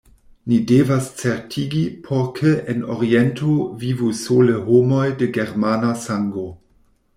Ni 0.51 0.57
devas 0.69 1.09
certigi, 1.19 1.81
por 2.07 2.23
ke 2.39 2.55
en 2.73 2.81
Oriento 2.95 3.59
vivu 3.85 4.11
sole 4.23 4.57
homoj 4.73 5.05
de 5.23 5.31
germana 5.39 5.95
sango. 6.09 6.51